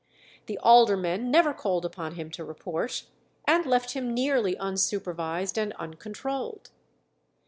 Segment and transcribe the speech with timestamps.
[0.47, 3.03] The aldermen never called upon him to report,
[3.45, 6.71] and left him nearly unsupervised and uncontrolled.